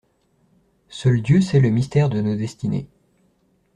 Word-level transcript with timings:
Seul 0.89 1.21
Dieu 1.21 1.41
sait 1.41 1.59
le 1.59 1.69
mystère 1.69 2.09
de 2.09 2.21
nos 2.21 2.35
destinées. 2.35 2.89